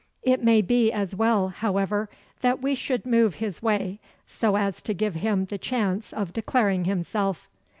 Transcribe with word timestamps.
It 0.23 0.43
may 0.43 0.63
be 0.63 0.91
as 0.91 1.15
well, 1.15 1.49
however, 1.49 2.09
that 2.41 2.59
we 2.59 2.73
should 2.73 3.05
move 3.05 3.35
his 3.35 3.61
way, 3.61 3.99
so 4.25 4.55
as 4.57 4.81
to 4.81 4.95
give 4.95 5.13
him 5.13 5.45
the 5.45 5.59
chance 5.59 6.11
of 6.11 6.33
declaring 6.33 6.85
himself. 6.85 7.47